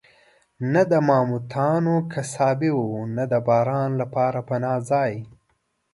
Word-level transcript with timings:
نه 0.73 0.81
د 0.91 0.93
ماموتانو 1.09 1.95
قصابي 2.13 2.71
وه، 2.75 2.85
نه 3.17 3.23
د 3.31 3.33
باران 3.47 3.89
لپاره 4.01 4.39
پناه 4.49 4.79
ځای. 4.89 5.13